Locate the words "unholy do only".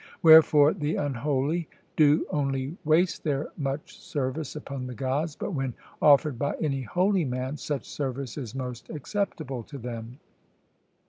0.95-2.75